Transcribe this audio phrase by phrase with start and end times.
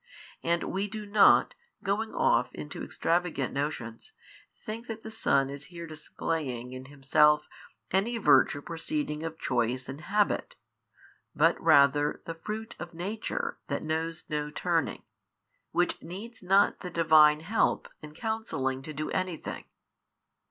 [0.41, 1.53] And we do not,
[1.83, 4.13] going off into extravagant notions,
[4.57, 7.47] think that the Son is here displaying in Himself
[7.91, 10.55] any virtue proceeding of choice and habit,
[11.35, 15.03] but rather the Fruit of Nature That knows no turning,
[15.69, 19.65] Which |618 needs not the Divine [help] in counselling to do anything.